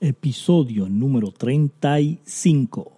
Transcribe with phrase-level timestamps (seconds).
[0.00, 2.92] episodio número 35.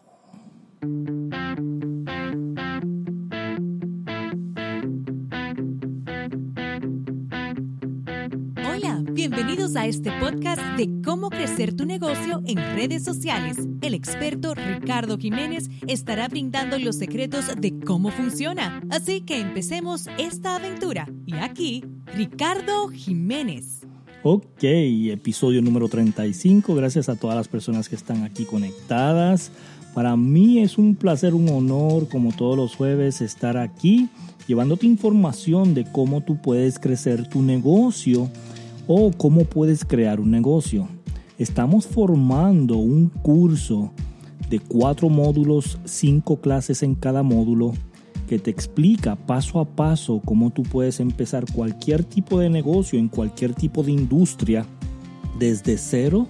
[8.57, 13.57] Hola, bienvenidos a este podcast de cómo crecer tu negocio en redes sociales.
[13.81, 18.81] El experto Ricardo Jiménez estará brindando los secretos de cómo funciona.
[18.91, 21.07] Así que empecemos esta aventura.
[21.27, 23.88] Y aquí, Ricardo Jiménez.
[24.25, 26.75] Ok, episodio número 35.
[26.75, 29.53] Gracias a todas las personas que están aquí conectadas.
[29.95, 34.09] Para mí es un placer, un honor, como todos los jueves, estar aquí
[34.49, 38.29] llevándote información de cómo tú puedes crecer tu negocio
[38.89, 40.89] o cómo puedes crear un negocio.
[41.39, 43.93] Estamos formando un curso
[44.51, 47.73] de cuatro módulos, cinco clases en cada módulo
[48.29, 53.09] que te explica paso a paso cómo tú puedes empezar cualquier tipo de negocio en
[53.09, 54.67] cualquier tipo de industria
[55.39, 56.29] desde cero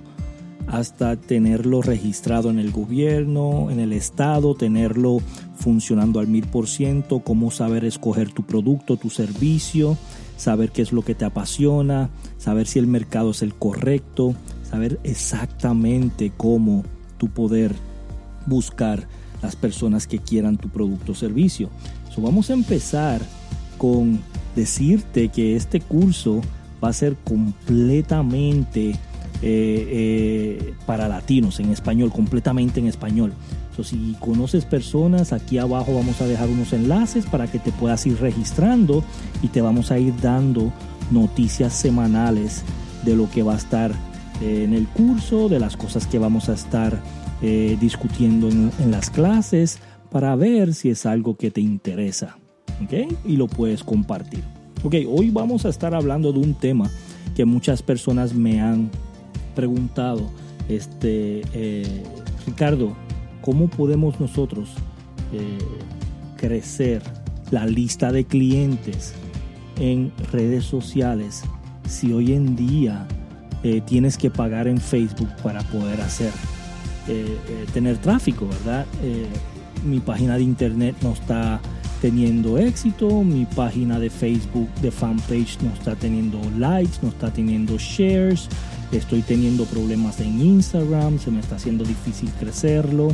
[0.68, 5.18] hasta tenerlo registrado en el gobierno, en el estado, tenerlo
[5.56, 9.96] funcionando al mil por ciento, cómo saber escoger tu producto, tu servicio,
[10.36, 15.00] saber qué es lo que te apasiona, saber si el mercado es el correcto, saber
[15.04, 16.84] exactamente cómo
[17.16, 17.74] tu poder
[18.46, 19.08] buscar
[19.42, 21.70] las personas que quieran tu producto o servicio.
[22.14, 23.20] So, vamos a empezar
[23.76, 24.20] con
[24.56, 26.40] decirte que este curso
[26.82, 28.96] va a ser completamente eh,
[29.42, 33.32] eh, para latinos, en español, completamente en español.
[33.76, 38.04] So, si conoces personas, aquí abajo vamos a dejar unos enlaces para que te puedas
[38.06, 39.04] ir registrando
[39.42, 40.72] y te vamos a ir dando
[41.12, 42.64] noticias semanales
[43.04, 43.92] de lo que va a estar
[44.40, 47.00] eh, en el curso, de las cosas que vamos a estar
[47.40, 49.78] eh, discutiendo en, las clases
[50.10, 52.36] para ver si es algo que te interesa.
[52.82, 53.14] ¿Ok?
[53.24, 54.42] Y lo puedes compartir.
[54.82, 56.90] Ok, hoy vamos a estar hablando de un tema
[57.36, 58.90] que muchas personas me han
[59.54, 60.30] preguntado.
[60.68, 62.02] Este, eh,
[62.46, 62.96] Ricardo,
[63.40, 64.70] ¿cómo podemos nosotros
[65.32, 65.58] eh,
[66.36, 67.02] crecer
[67.52, 69.14] la lista de clientes
[69.78, 71.42] en redes sociales
[71.88, 73.06] si hoy en día
[73.86, 76.30] tienes que pagar en Facebook para poder hacer?
[77.08, 78.84] Eh, eh, tener tráfico, ¿verdad?
[79.02, 79.26] Eh,
[79.82, 81.58] mi página de internet no está
[82.02, 87.78] teniendo éxito, mi página de Facebook de fanpage no está teniendo likes, no está teniendo
[87.78, 88.48] shares,
[88.92, 93.08] estoy teniendo problemas en Instagram, se me está haciendo difícil crecerlo,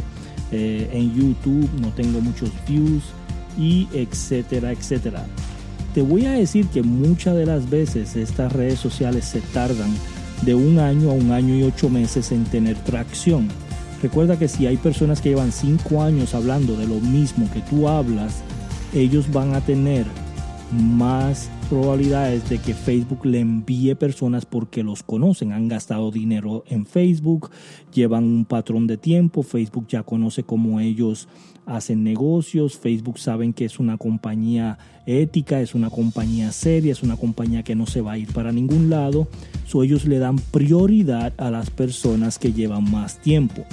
[0.50, 3.02] en YouTube no tengo muchos views
[3.58, 5.24] y etcétera, etcétera.
[5.94, 9.90] Te voy a decir que muchas de las veces estas redes sociales se tardan
[10.42, 13.48] de un año a un año y ocho meses en tener tracción.
[14.04, 17.88] Recuerda que si hay personas que llevan 5 años hablando de lo mismo que tú
[17.88, 18.42] hablas,
[18.92, 20.04] ellos van a tener
[20.70, 26.86] más probabilidades de que Facebook le envíe personas porque los conocen, han gastado dinero en
[26.86, 27.50] Facebook,
[27.92, 31.28] llevan un patrón de tiempo, Facebook ya conoce cómo ellos
[31.66, 37.16] hacen negocios, Facebook saben que es una compañía ética, es una compañía seria, es una
[37.16, 39.28] compañía que no se va a ir para ningún lado,
[39.66, 43.64] so ellos le dan prioridad a las personas que llevan más tiempo.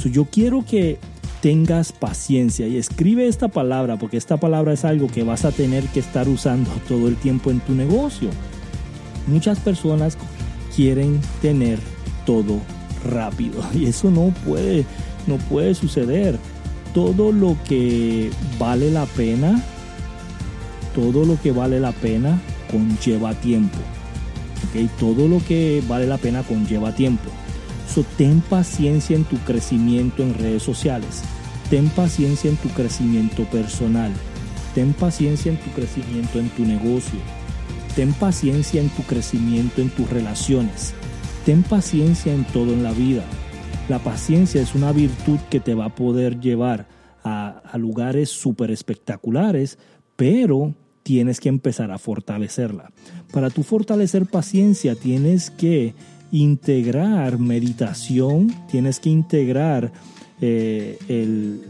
[0.00, 0.98] So yo quiero que
[1.42, 5.84] tengas paciencia y escribe esta palabra porque esta palabra es algo que vas a tener
[5.88, 8.30] que estar usando todo el tiempo en tu negocio.
[9.26, 10.16] Muchas personas
[10.74, 11.78] quieren tener
[12.24, 12.60] todo
[13.04, 14.86] rápido y eso no puede
[15.26, 16.38] no puede suceder.
[16.94, 19.62] Todo lo que vale la pena,
[20.94, 22.40] todo lo que vale la pena
[22.70, 23.78] conlleva tiempo.
[24.98, 27.30] Todo lo que vale la pena conlleva tiempo.
[28.16, 31.22] Ten paciencia en tu crecimiento en redes sociales.
[31.70, 34.12] Ten paciencia en tu crecimiento personal.
[34.74, 37.18] Ten paciencia en tu crecimiento en tu negocio.
[37.96, 40.94] Ten paciencia en tu crecimiento en tus relaciones.
[41.44, 43.24] Ten paciencia en todo en la vida.
[43.88, 46.86] La paciencia es una virtud que te va a poder llevar
[47.24, 49.78] a, a lugares súper espectaculares,
[50.14, 52.92] pero tienes que empezar a fortalecerla.
[53.32, 55.94] Para tu fortalecer paciencia tienes que
[56.32, 59.92] integrar meditación, tienes que integrar
[60.40, 61.62] eh, el,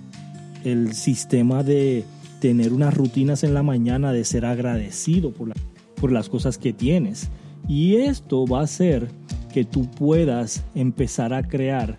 [0.65, 2.05] el, sistema de
[2.41, 5.53] tener unas rutinas en la mañana, de ser agradecido por,
[5.97, 7.29] por las cosas que tienes.
[7.69, 9.09] Y esto va a hacer
[9.53, 11.99] que tú puedas empezar a crear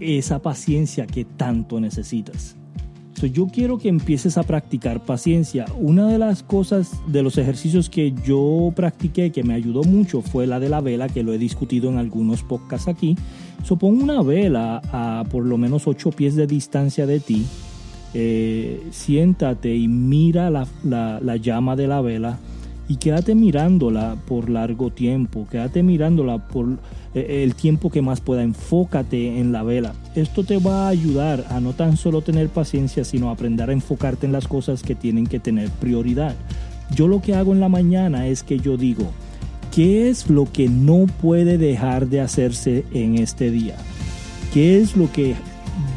[0.00, 2.56] esa paciencia que tanto necesitas.
[3.20, 5.66] So, yo quiero que empieces a practicar paciencia.
[5.78, 10.46] Una de las cosas, de los ejercicios que yo practiqué que me ayudó mucho fue
[10.46, 13.18] la de la vela, que lo he discutido en algunos podcasts aquí.
[13.62, 17.44] So, pon una vela a por lo menos 8 pies de distancia de ti.
[18.14, 22.38] Eh, siéntate y mira la, la llama de la vela
[22.90, 26.80] y quédate mirándola por largo tiempo, quédate mirándola por
[27.14, 29.92] eh, el tiempo que más pueda, enfócate en la vela.
[30.16, 34.26] Esto te va a ayudar a no tan solo tener paciencia, sino aprender a enfocarte
[34.26, 36.34] en las cosas que tienen que tener prioridad.
[36.92, 39.12] Yo lo que hago en la mañana es que yo digo,
[39.72, 43.76] ¿qué es lo que no puede dejar de hacerse en este día?
[44.52, 45.36] ¿Qué es lo que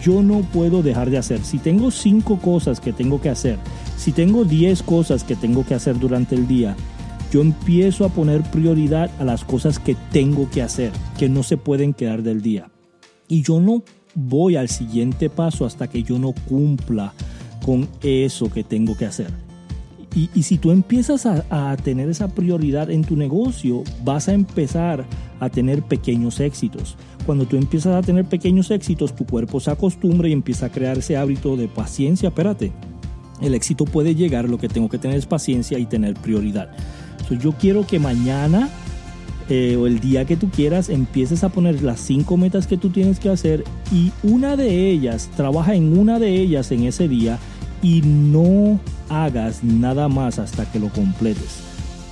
[0.04, 1.44] yo no puedo dejar de hacer?
[1.44, 3.58] Si tengo cinco cosas que tengo que hacer,
[4.04, 6.76] si tengo 10 cosas que tengo que hacer durante el día,
[7.32, 11.56] yo empiezo a poner prioridad a las cosas que tengo que hacer, que no se
[11.56, 12.70] pueden quedar del día.
[13.30, 13.82] Y yo no
[14.14, 17.14] voy al siguiente paso hasta que yo no cumpla
[17.66, 19.32] con eso que tengo que hacer.
[20.14, 25.06] Y, si tú empiezas a, a, tener esa prioridad en tu negocio, vas a empezar
[25.40, 26.98] a tener pequeños éxitos.
[27.26, 30.98] Cuando tú empiezas a tener pequeños éxitos, tu cuerpo se acostumbra y empieza a crear
[30.98, 32.30] ese hábito de paciencia.
[32.30, 32.74] Espérate,
[33.42, 36.70] el éxito puede llegar, lo que tengo que tener es paciencia y tener prioridad.
[37.30, 38.70] yo quiero que mañana
[39.50, 42.90] eh, o el día que tú quieras empieces a poner las cinco metas que tú
[42.90, 47.40] tienes que hacer y una de ellas, trabaja en una de ellas en ese día
[47.82, 51.60] y no hagas nada más hasta que lo completes.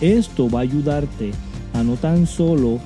[0.01, 1.31] Esto va a ayudarte
[1.73, 2.79] a no tan solo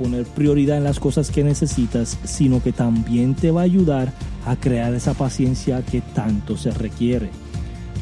[0.00, 4.12] poner prioridad en las cosas que necesitas, sino que también te va a ayudar
[4.44, 7.43] a crear esa paciencia que tanto se requiere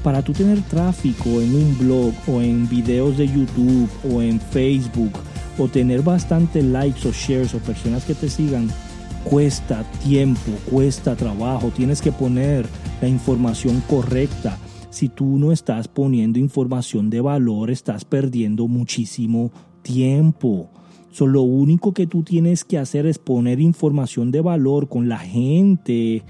[0.02, 5.12] para tú tener tráfico en un blog o en videos de YouTube o en Facebook
[5.58, 8.69] o tener bastante likes o shares o personas que te sigan,
[9.25, 12.66] cuesta tiempo, cuesta trabajo, tienes que poner
[13.00, 14.58] la información correcta.
[14.90, 19.50] Si tú no estás poniendo información de valor, estás perdiendo muchísimo
[19.82, 20.69] tiempo.
[21.10, 25.19] So, lo único que tú tienes que hacer es poner información de valor con la
[25.19, 26.22] gente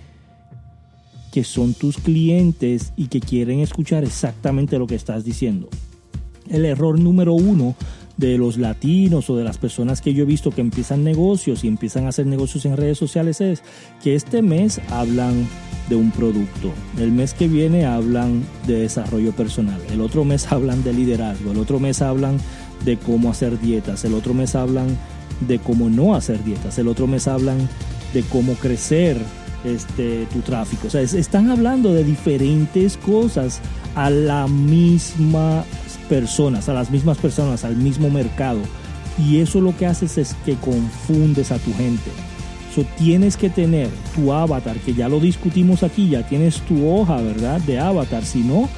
[1.32, 5.68] que son tus clientes y que quieren escuchar exactamente lo que estás diciendo.
[6.48, 7.74] El error número uno
[8.18, 11.68] de los latinos o de las personas que yo he visto que empiezan negocios y
[11.68, 13.62] empiezan a hacer negocios en redes sociales es
[14.02, 15.48] que este mes hablan
[15.88, 20.84] de un producto, el mes que viene hablan de desarrollo personal, el otro mes hablan
[20.84, 22.38] de liderazgo, el otro mes hablan
[22.84, 24.96] de cómo hacer dietas, el otro mes hablan
[25.40, 27.68] de cómo no hacer dietas, el otro mes hablan
[28.12, 29.16] de cómo crecer
[29.64, 30.86] este, tu tráfico.
[30.86, 33.60] O sea, están hablando de diferentes cosas
[33.94, 35.66] a las mismas
[36.08, 38.60] personas, a las mismas personas, al mismo mercado.
[39.18, 42.10] Y eso lo que haces es que confundes a tu gente.
[42.74, 47.16] So, tienes que tener tu avatar, que ya lo discutimos aquí, ya tienes tu hoja,
[47.20, 47.60] ¿verdad?
[47.60, 48.24] De avatar.
[48.24, 48.68] Si no,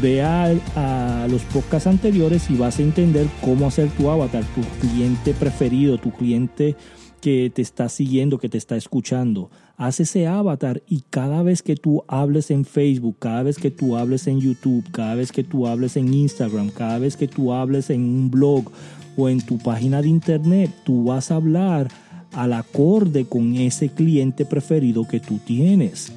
[0.00, 4.60] ve a, a, los podcasts anteriores y vas a entender cómo hacer tu avatar, tu
[4.86, 6.76] cliente preferido, tu cliente
[7.20, 9.50] que te está siguiendo, que te está escuchando.
[9.76, 13.96] Haz ese avatar y cada vez que tú hables en Facebook, cada vez que tú
[13.96, 17.90] hables en YouTube, cada vez que tú hables en Instagram, cada vez que tú hables
[17.90, 18.70] en un blog
[19.16, 21.88] o en tu página de internet, tú vas a hablar
[22.32, 26.12] al acorde con ese cliente preferido que tú tienes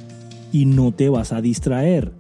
[0.51, 2.11] y no te vas a distraer.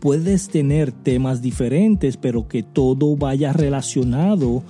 [0.00, 4.62] Puedes tener temas diferentes, pero que todo vaya relacionado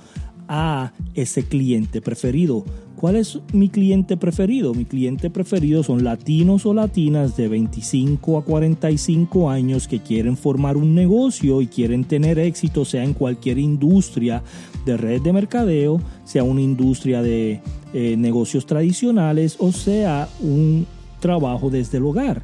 [0.47, 2.63] a ese cliente preferido.
[2.97, 4.73] ¿Cuál es mi cliente preferido?
[4.73, 10.77] Mi cliente preferido son latinos o latinas de 25 a 45 años que quieren formar
[10.77, 14.41] un negocio y quieren tener éxito, sea en cualquier industria
[14.83, 17.61] de red de mercadeo, sea una industria de
[17.93, 20.87] eh, negocios tradicionales o sea un
[21.19, 22.41] trabajo desde el hogar.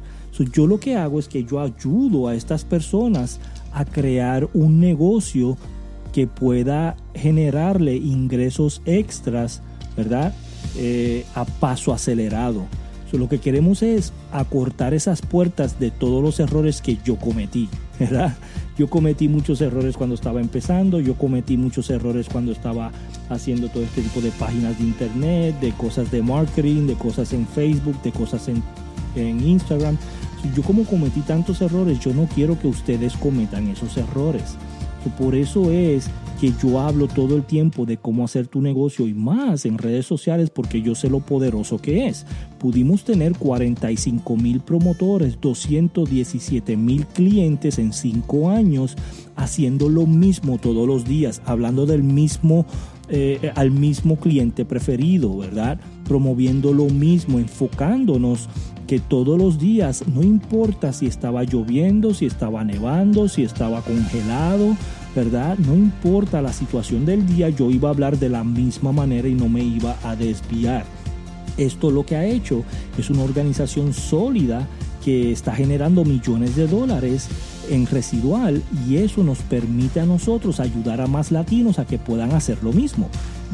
[0.52, 3.40] yo lo que hago es que yo ayudo a estas personas
[3.72, 5.56] a crear un negocio
[6.12, 9.60] que pueda generarle ingresos extras,
[9.96, 10.32] ¿verdad?
[10.76, 12.66] Eh, a paso acelerado.
[13.12, 17.68] lo que queremos es acortar esas puertas de todos los errores que yo cometí,
[18.00, 18.36] ¿verdad?
[18.76, 22.90] Yo cometí muchos errores cuando estaba empezando, yo cometí muchos errores cuando estaba
[23.28, 27.46] haciendo todo este tipo de páginas de internet, de cosas de marketing, de cosas en
[27.46, 28.62] Facebook, de cosas en,
[29.16, 29.96] Instagram.
[30.56, 34.56] Yo como cometí tantos errores, yo no quiero que ustedes cometan esos errores.
[35.16, 39.14] Por eso es que yo hablo todo el tiempo de cómo hacer tu negocio y
[39.14, 42.26] más en redes sociales porque yo sé lo poderoso que es.
[42.58, 48.96] Pudimos tener 45 mil promotores, 217 mil clientes en 5 años
[49.36, 52.66] haciendo lo mismo todos los días, hablando del mismo
[53.10, 55.78] eh, al mismo cliente preferido, ¿verdad?
[56.08, 58.48] Promoviendo lo mismo, enfocándonos
[58.86, 64.74] que todos los días, no importa si estaba lloviendo, si estaba nevando, si estaba congelado,
[65.14, 65.56] ¿verdad?
[65.58, 69.34] No importa la situación del día, yo iba a hablar de la misma manera y
[69.34, 70.84] no me iba a desviar.
[71.56, 72.64] Esto lo que ha hecho
[72.98, 74.66] es una organización sólida
[75.04, 77.28] que está generando millones de dólares
[77.70, 82.32] en residual y eso nos permite a nosotros ayudar a más latinos a que puedan
[82.32, 83.08] hacer lo mismo.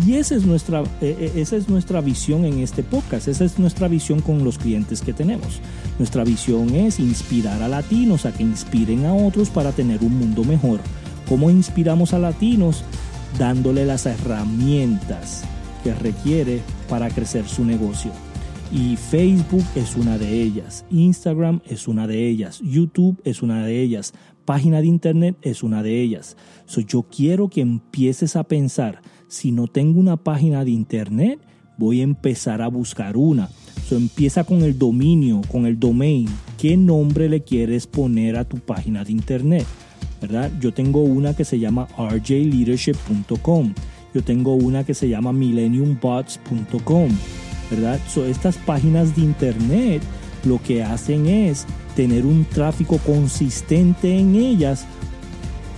[0.06, 3.58] Y esa es nuestra, eh, eh, esa es nuestra visión en este podcast, esa es
[3.58, 5.60] nuestra visión con los clientes que tenemos.
[5.98, 10.44] Nuestra visión es inspirar a latinos a que inspiren a otros para tener un mundo
[10.44, 10.80] mejor.
[11.30, 12.82] ¿Cómo inspiramos a latinos?
[13.38, 15.44] Dándole las herramientas
[15.84, 18.10] que requiere para crecer su negocio.
[18.72, 23.80] Y Facebook es una de ellas, Instagram es una de ellas, YouTube es una de
[23.80, 24.12] ellas,
[24.44, 26.36] página de internet es una de ellas.
[26.66, 31.38] So, yo quiero que empieces a pensar, si no tengo una página de internet,
[31.78, 33.48] voy a empezar a buscar una.
[33.88, 36.26] So, empieza con el dominio, con el domain.
[36.58, 39.64] ¿Qué nombre le quieres poner a tu página de internet?
[40.20, 40.50] ¿Verdad?
[40.60, 43.74] Yo tengo una que se llama rjleadership.com.
[44.14, 47.08] Yo tengo una que se llama millenniumbots.com
[47.70, 48.00] ¿verdad?
[48.28, 50.02] estas páginas de internet
[50.44, 54.86] lo que hacen es tener un tráfico consistente en ellas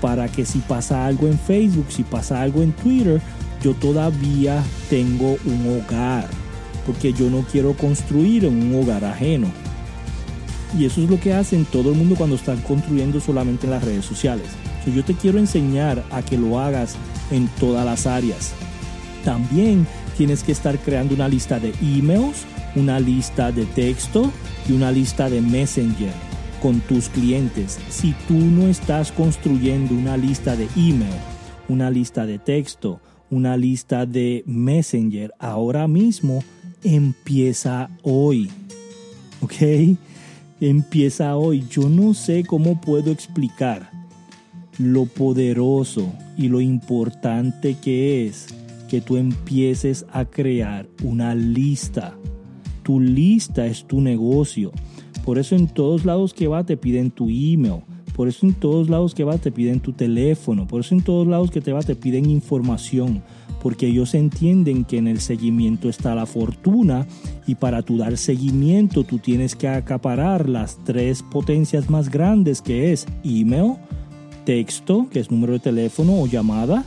[0.01, 3.21] para que si pasa algo en Facebook, si pasa algo en Twitter,
[3.63, 6.29] yo todavía tengo un hogar,
[6.87, 9.47] porque yo no quiero construir en un hogar ajeno.
[10.79, 13.85] Y eso es lo que hacen todo el mundo cuando están construyendo solamente en las
[13.85, 14.47] redes sociales.
[14.87, 16.97] yo te quiero enseñar a que lo hagas
[17.31, 18.53] en todas las áreas.
[19.25, 19.87] También
[20.17, 24.33] tienes que estar creando una lista de emails, una lista de texto
[24.69, 26.13] y una lista de Messenger
[26.61, 27.79] con tus clientes.
[27.91, 31.15] Si tú no estás construyendo una lista de email,
[31.69, 33.01] una lista de texto,
[33.31, 36.43] una lista de Messenger, ahora mismo
[36.85, 38.51] empieza hoy.
[39.41, 39.55] ¿Ok?
[40.63, 41.65] Empieza hoy.
[41.69, 43.91] Yo no sé cómo puedo explicar
[44.79, 48.47] lo poderoso y lo importante que es
[48.89, 52.17] que tú empieces a crear una lista.
[52.85, 54.71] Tu lista es tu negocio.
[55.25, 57.83] Por eso en todos lados que va te piden tu email.
[58.15, 60.69] Por eso en todos lados que va te piden tu teléfono.
[60.69, 63.25] Por eso en todos lados que te va te piden información.
[63.63, 67.07] Porque ellos entienden que en el seguimiento está la fortuna
[67.47, 72.93] y para tu dar seguimiento tú tienes que acaparar las tres potencias más grandes que
[72.93, 73.75] es email,
[74.45, 76.85] texto, que es número de teléfono o llamada,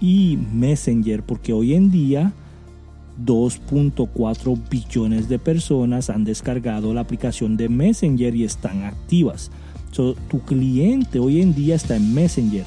[0.00, 2.32] y Messenger, porque hoy en día
[3.24, 9.50] 2.4 billones de personas han descargado la aplicación de Messenger y están activas.
[9.92, 12.64] tu cliente hoy en día está en Messenger.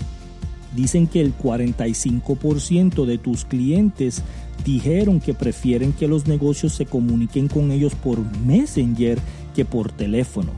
[0.76, 4.22] Dicen que el 45% de tus clientes
[4.66, 9.20] dijeron que prefieren que los negocios se comuniquen con ellos por Messenger
[9.56, 10.52] que por teléfono.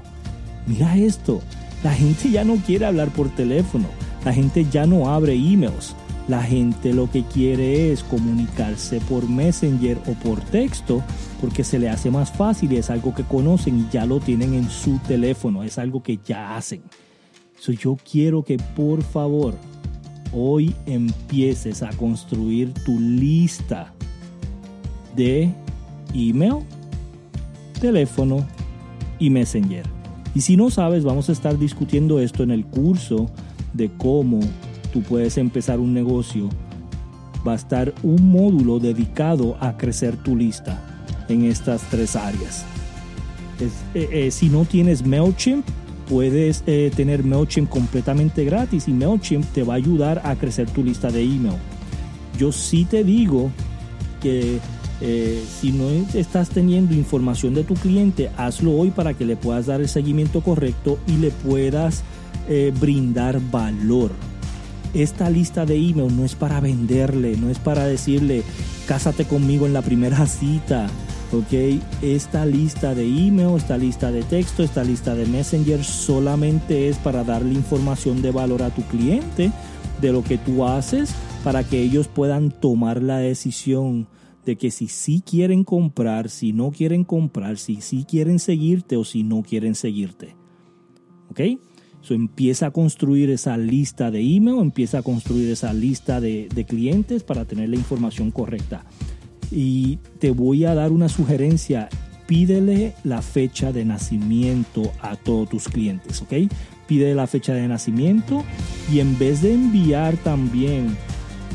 [0.66, 1.42] Mira esto,
[1.84, 3.88] la gente ya no quiere hablar por teléfono,
[4.25, 5.96] la gente ya no abre emails.
[6.28, 11.01] La gente lo que quiere es comunicarse por Messenger o por texto
[11.42, 14.54] porque se le hace más fácil y es algo que conocen y ya lo tienen
[14.54, 16.84] en su teléfono, es algo que ya hacen.
[17.58, 19.56] So, yo quiero que por favor
[20.33, 23.93] hoy empieces a construir tu lista
[25.15, 25.53] de
[26.13, 26.57] email,
[27.79, 28.45] teléfono
[29.19, 29.86] y Messenger.
[30.36, 33.29] Y si no sabes, vamos a estar discutiendo esto en el curso
[33.74, 34.39] de cómo
[34.93, 36.50] tú puedes empezar un negocio,
[37.48, 40.81] va a estar un módulo dedicado a crecer tu lista
[41.29, 42.65] en estas tres áreas.
[43.93, 45.65] Eh, eh, si no tienes MailChimp,
[46.10, 50.84] puedes eh, tener MailChimp completamente gratis y MailChimp te va a ayudar a crecer tu
[50.84, 51.58] lista de email.
[52.38, 53.51] Yo sí te digo
[54.22, 54.60] que
[55.62, 59.80] si no estás teniendo información de tu cliente, hazlo hoy para que le puedas dar
[59.80, 62.04] el seguimiento correcto y le puedas
[62.82, 64.12] brindar valor
[64.94, 68.44] esta lista de email no es para venderle, no es para decirle,
[68.88, 70.88] cásate conmigo en la primera cita.
[71.31, 71.81] ¿Ok?
[72.01, 77.24] Esta lista de email, esta lista de texto, esta lista de Messenger solamente es para
[77.24, 79.51] darle información de valor a tu cliente
[80.01, 84.07] de lo que tú haces para que ellos puedan tomar la decisión
[84.45, 89.03] de que si sí quieren comprar, si no quieren comprar, si sí quieren seguirte o
[89.03, 90.36] si no quieren seguirte.
[91.29, 91.41] ¿Ok?
[92.09, 97.24] empieza a construir esa lista de email, empieza a construir esa lista de, de clientes
[97.24, 98.83] para tener la información correcta.
[99.51, 101.89] Y te voy a dar una sugerencia,
[102.27, 106.51] pídele la fecha de nacimiento a todos tus clientes, ¿ok?
[106.88, 108.44] Pide la fecha de nacimiento
[108.91, 110.98] y en vez de enviar también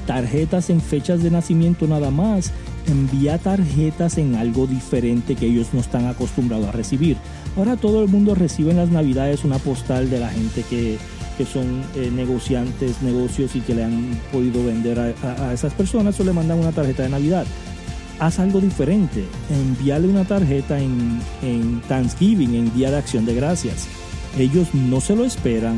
[0.07, 2.53] tarjetas en fechas de nacimiento nada más,
[2.87, 7.17] envía tarjetas en algo diferente que ellos no están acostumbrados a recibir.
[7.57, 10.99] Ahora todo el mundo recibe en las navidades una postal de la gente que,
[11.53, 16.33] son eh, negociantes, negocios y que le han podido vender a, esas personas o le
[16.33, 17.45] mandan una tarjeta de navidad.
[18.25, 21.21] Haz algo diferente, envíale una tarjeta en,
[21.87, 23.87] Thanksgiving, en Día de Acción de Gracias.
[24.39, 25.77] ellos no se lo esperan,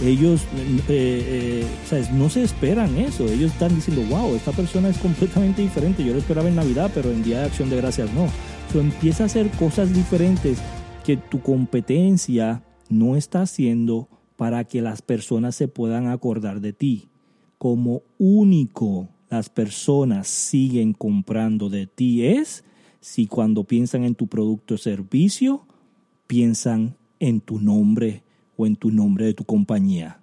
[0.00, 0.42] ellos
[0.88, 6.04] eh, eh, no se esperan eso, ellos están diciendo, wow, esta persona es completamente diferente,
[6.04, 8.28] yo lo esperaba en Navidad, pero en Día de Acción de Gracias no.
[8.72, 10.60] So, empieza a hacer cosas diferentes
[11.04, 17.08] que tu competencia no está haciendo para que las personas se puedan acordar de ti.
[17.58, 22.64] Como único las personas siguen comprando de ti es
[23.00, 25.66] si cuando piensan en tu producto o servicio,
[26.26, 28.22] piensan en tu nombre
[28.56, 30.20] o en tu nombre de tu compañía.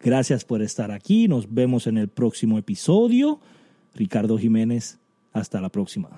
[0.00, 1.28] Gracias por estar aquí.
[1.28, 3.40] Nos vemos en el próximo episodio.
[3.94, 4.98] Ricardo Jiménez,
[5.32, 6.10] hasta la próxima.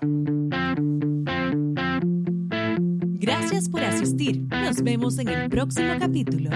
[3.24, 4.42] Gracias por asistir.
[4.42, 6.50] Nos vemos en el próximo capítulo.